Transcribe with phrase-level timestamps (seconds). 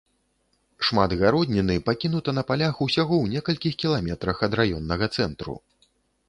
[0.85, 5.55] Шмат гародніны пакінута на палях усяго ў некалькіх кіламетрах ад раённага цэнтру.